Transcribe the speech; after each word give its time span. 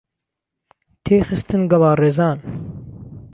تێی 1.03 1.21
خستن 1.27 1.61
گەڵا 1.71 1.91
ڕێزان 2.01 2.39